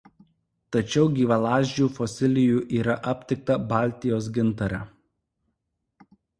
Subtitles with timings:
[0.75, 4.83] Tačiau gyvalazdžių fosilijų yra aptikta Baltijos gintare.